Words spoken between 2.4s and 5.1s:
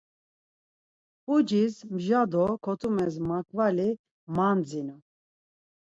kotumez makvali mandzinu.